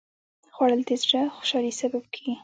خوړل 0.53 0.81
د 0.87 0.91
زړه 1.03 1.21
خوشالي 1.35 1.73
سبب 1.81 2.03
کېږي 2.13 2.33